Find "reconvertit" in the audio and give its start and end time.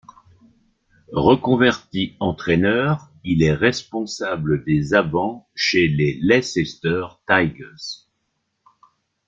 1.13-2.15